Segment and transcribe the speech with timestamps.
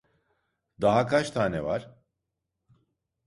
[0.81, 1.95] Daha kaç tane var?